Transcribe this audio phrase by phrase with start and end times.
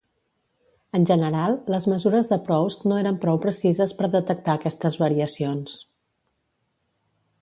[0.99, 5.77] En general, les mesures de Proust no eren prou precises per detectar aquestes variacions.